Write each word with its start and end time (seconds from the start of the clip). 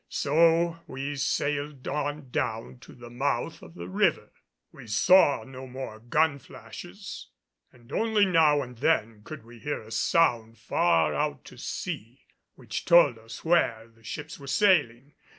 So 0.09 0.79
we 0.87 1.15
sailed 1.15 1.87
on 1.87 2.31
down 2.31 2.79
to 2.79 2.93
the 2.93 3.11
mouth 3.11 3.61
of 3.61 3.75
the 3.75 3.87
river. 3.87 4.31
We 4.71 4.87
saw 4.87 5.43
no 5.43 5.67
more 5.67 5.99
gun 5.99 6.39
flashes 6.39 7.27
and 7.71 7.91
only 7.91 8.25
now 8.25 8.63
and 8.63 8.79
then 8.79 9.21
could 9.23 9.45
we 9.45 9.59
hear 9.59 9.83
a 9.83 9.91
sound 9.91 10.57
far 10.57 11.13
out 11.13 11.45
to 11.45 11.57
sea 11.59 12.25
which 12.55 12.85
told 12.85 13.19
us 13.19 13.45
where 13.45 13.89
the 13.93 14.03
ships 14.03 14.39
were 14.39 14.47
sailing. 14.47 15.13